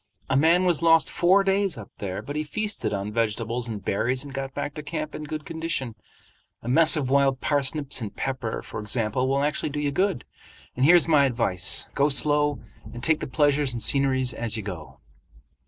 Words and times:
A 0.31 0.35
man 0.35 0.65
was 0.65 0.81
lost 0.81 1.11
four 1.11 1.43
days 1.43 1.77
up 1.77 1.91
there, 1.99 2.23
but 2.23 2.35
he 2.35 2.43
feasted 2.43 2.91
on 2.91 3.13
vegetables 3.13 3.67
and 3.67 3.85
berries 3.85 4.23
and 4.23 4.33
got 4.33 4.51
back 4.51 4.73
to 4.73 4.81
camp 4.81 5.13
in 5.13 5.25
good 5.25 5.45
condition. 5.45 5.93
A 6.63 6.67
mess 6.67 6.97
of 6.97 7.11
wild 7.11 7.39
parsnips 7.39 8.01
and 8.01 8.15
pepper, 8.15 8.63
for 8.63 8.79
example, 8.79 9.27
will 9.27 9.43
actually 9.43 9.69
do 9.69 9.79
you 9.79 9.91
good. 9.91 10.25
And 10.75 10.85
here's 10.85 11.07
my 11.07 11.25
advice—go 11.25 12.09
slow 12.09 12.57
and 12.91 13.03
take 13.03 13.19
the 13.19 13.27
pleasures 13.27 13.73
and 13.73 13.83
sceneries 13.83 14.33
as 14.33 14.57
you 14.57 14.63
go." 14.63 14.97